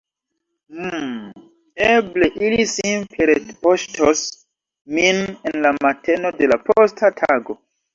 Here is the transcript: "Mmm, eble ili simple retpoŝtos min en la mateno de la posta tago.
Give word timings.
"Mmm, 0.77 1.19
eble 1.89 2.31
ili 2.49 2.67
simple 2.73 3.29
retpoŝtos 3.33 4.27
min 4.99 5.25
en 5.31 5.59
la 5.69 5.77
mateno 5.87 6.37
de 6.43 6.55
la 6.55 6.63
posta 6.69 7.17
tago. 7.27 7.63